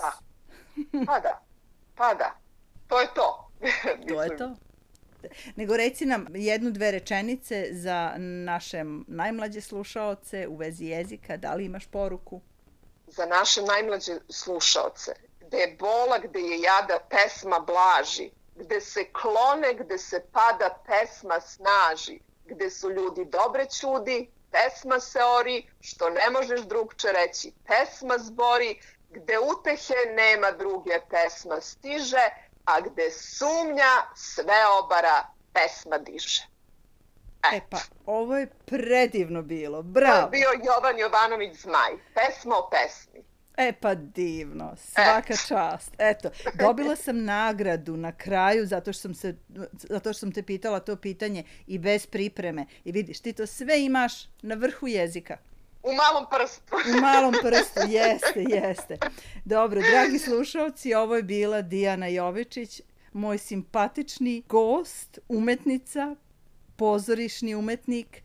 Pa, 1.05 1.19
da, 1.19 1.41
pa 1.95 2.13
da, 2.13 2.37
to 2.87 2.99
je 2.99 3.07
to. 3.15 3.51
to 4.07 4.23
je 4.23 4.37
to. 4.37 4.55
Nego 5.55 5.77
reci 5.77 6.05
nam 6.05 6.27
jednu, 6.33 6.71
dve 6.71 6.91
rečenice 6.91 7.67
za 7.71 8.13
naše 8.17 8.83
najmlađe 9.07 9.61
slušaoce 9.61 10.47
u 10.47 10.55
vezi 10.55 10.85
jezika. 10.85 11.37
Da 11.37 11.53
li 11.53 11.65
imaš 11.65 11.87
poruku? 11.87 12.41
Za 13.07 13.25
naše 13.25 13.61
najmlađe 13.61 14.13
slušaoce. 14.29 15.11
Gde 15.39 15.57
je 15.57 15.75
bola, 15.79 16.19
gde 16.19 16.39
je 16.39 16.61
jada, 16.61 16.99
pesma 17.09 17.59
blaži. 17.59 18.31
Gde 18.55 18.81
se 18.81 19.05
klone, 19.11 19.73
gde 19.79 19.97
se 19.97 20.23
pada, 20.31 20.77
pesma 20.85 21.39
snaži. 21.39 22.19
Gde 22.45 22.69
su 22.69 22.89
ljudi 22.89 23.25
dobre 23.25 23.65
čudi, 23.79 24.29
pesma 24.51 24.99
se 24.99 25.19
ori, 25.39 25.67
što 25.81 26.09
ne 26.09 26.29
možeš 26.29 26.61
drugče 26.61 27.07
reći. 27.11 27.53
Pesma 27.67 28.17
zbori, 28.17 28.79
gde 29.09 29.39
utehe 29.39 30.13
nema 30.15 30.51
druge, 30.51 30.99
pesma 31.09 31.61
stiže, 31.61 32.29
a 32.65 32.81
gde 32.81 33.11
sumnja 33.11 33.93
sve 34.15 34.67
obara, 34.79 35.27
pesma 35.53 35.97
diže. 35.97 36.47
E. 37.43 37.55
e 37.55 37.61
pa, 37.69 37.77
ovo 38.05 38.37
je 38.37 38.47
predivno 38.65 39.41
bilo, 39.41 39.81
bravo. 39.81 40.15
To 40.15 40.25
je 40.25 40.29
bio 40.29 40.49
Jovan 40.65 40.99
Jovanović 40.99 41.57
Zmaj, 41.57 41.91
pesma 42.13 42.57
o 42.57 42.69
pesmi. 42.69 43.30
E 43.57 43.73
pa 43.73 43.95
divno, 43.95 44.75
svaka 44.77 45.33
e. 45.33 45.37
čast. 45.47 45.91
Eto, 45.97 46.29
dobila 46.63 46.95
sam 46.95 47.23
nagradu 47.23 47.97
na 47.97 48.11
kraju 48.11 48.65
zato 48.65 48.93
što 48.93 49.01
sam 49.01 49.13
se 49.13 49.35
zato 49.73 50.13
što 50.13 50.19
sam 50.19 50.31
te 50.31 50.43
pitala 50.43 50.79
to 50.79 50.95
pitanje 50.95 51.43
i 51.67 51.77
bez 51.77 52.05
pripreme. 52.05 52.65
I 52.85 52.91
vidiš, 52.91 53.19
ti 53.19 53.33
to 53.33 53.45
sve 53.45 53.85
imaš 53.85 54.13
na 54.41 54.55
vrhu 54.55 54.87
jezika. 54.87 55.37
U 55.83 55.89
malom 55.93 56.25
prstu. 56.31 56.75
U 56.97 57.01
malom 57.01 57.33
prstu, 57.43 57.79
jeste, 57.89 58.45
jeste. 58.57 58.97
Dobro, 59.45 59.81
dragi 59.91 60.19
slušalci, 60.19 60.93
ovo 60.93 61.15
je 61.15 61.23
bila 61.23 61.61
Dijana 61.61 62.07
Jovičić, 62.07 62.81
moj 63.13 63.37
simpatični 63.37 64.43
gost, 64.49 65.19
umetnica, 65.27 66.15
pozorišni 66.75 67.55
umetnik, 67.55 68.23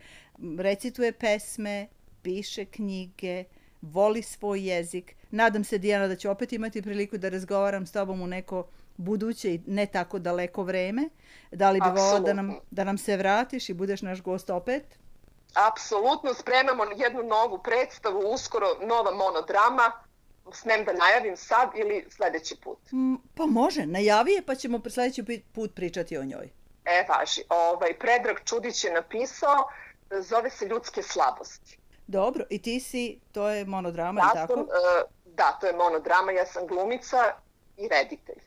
recituje 0.58 1.12
pesme, 1.12 1.88
piše 2.22 2.64
knjige, 2.64 3.44
voli 3.82 4.22
svoj 4.22 4.68
jezik. 4.68 5.15
Nadam 5.36 5.64
se, 5.64 5.78
Dijana, 5.78 6.08
da 6.08 6.16
ću 6.16 6.30
opet 6.30 6.52
imati 6.52 6.82
priliku 6.82 7.18
da 7.18 7.28
razgovaram 7.28 7.86
s 7.86 7.92
tobom 7.92 8.22
u 8.22 8.26
neko 8.26 8.66
buduće 8.96 9.54
i 9.54 9.60
ne 9.66 9.86
tako 9.86 10.18
daleko 10.18 10.62
vreme. 10.62 11.08
Da 11.52 11.70
li 11.70 11.80
bi 11.80 12.00
volao 12.00 12.20
da 12.20 12.32
nam, 12.32 12.58
da 12.70 12.84
nam 12.84 12.98
se 12.98 13.16
vratiš 13.16 13.68
i 13.68 13.74
budeš 13.74 14.02
naš 14.02 14.22
gost 14.22 14.50
opet? 14.50 14.98
apsolutno 15.56 16.34
spremamo 16.34 16.84
jednu 16.96 17.22
novu 17.22 17.58
predstavu, 17.58 18.18
uskoro 18.34 18.66
nova 18.80 19.10
monodrama. 19.14 19.92
Smem 20.52 20.84
da 20.84 20.92
najavim 20.92 21.36
sad 21.36 21.68
ili 21.74 22.06
sledeći 22.10 22.56
put? 22.64 22.78
Mm, 22.92 23.14
pa 23.34 23.46
može, 23.46 23.86
najavi 23.86 24.32
je 24.32 24.42
pa 24.42 24.54
ćemo 24.54 24.80
sledeći 24.90 25.42
put 25.52 25.74
pričati 25.74 26.18
o 26.18 26.24
njoj. 26.24 26.50
E, 26.84 27.06
važi. 27.08 27.42
Ovaj, 27.48 27.98
Predrag 27.98 28.36
Čudić 28.44 28.84
je 28.84 28.92
napisao, 28.92 29.68
zove 30.20 30.50
se 30.50 30.66
Ljudske 30.66 31.02
slabosti. 31.02 31.78
Dobro, 32.06 32.44
i 32.50 32.62
ti 32.62 32.80
si, 32.80 33.20
to 33.32 33.48
je 33.48 33.64
monodrama, 33.64 34.20
ja 34.20 34.32
tako? 34.32 34.54
Sam, 34.54 34.62
uh, 34.62 35.15
da, 35.36 35.58
to 35.60 35.66
je 35.66 35.72
monodrama, 35.72 36.32
ja 36.32 36.46
sam 36.46 36.66
glumica 36.66 37.16
i 37.76 37.88
reditelj. 37.88 38.42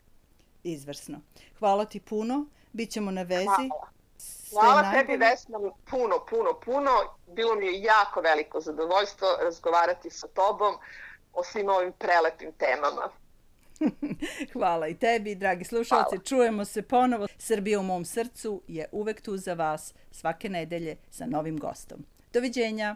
Izvrsno. 0.63 1.21
Hvala 1.59 1.85
ti 1.85 1.99
puno, 1.99 2.45
bit 2.73 2.91
ćemo 2.91 3.11
na 3.11 3.21
vezi. 3.21 3.45
Hvala. 3.45 3.89
Hvala 4.49 4.91
tebi 4.91 5.17
Vesna, 5.17 5.59
puno, 5.89 6.25
puno, 6.29 6.59
puno. 6.65 6.91
Bilo 7.27 7.55
mi 7.55 7.65
je 7.65 7.81
jako 7.81 8.21
veliko 8.21 8.61
zadovoljstvo 8.61 9.27
razgovarati 9.43 10.09
sa 10.09 10.27
tobom 10.27 10.75
o 11.33 11.43
svim 11.43 11.69
ovim 11.69 11.91
prelepim 11.91 12.51
temama. 12.51 13.09
Hvala 14.53 14.87
i 14.87 14.95
tebi, 14.95 15.35
dragi 15.35 15.63
slušalci. 15.63 16.15
Hvala. 16.15 16.23
Čujemo 16.23 16.65
se 16.65 16.81
ponovo. 16.81 17.27
Srbija 17.37 17.79
u 17.79 17.83
mom 17.83 18.05
srcu 18.05 18.61
je 18.67 18.89
uvek 18.91 19.21
tu 19.21 19.37
za 19.37 19.53
vas 19.53 19.93
svake 20.11 20.49
nedelje 20.49 20.97
sa 21.09 21.25
novim 21.25 21.57
gostom. 21.57 22.05
Doviđenja! 22.33 22.95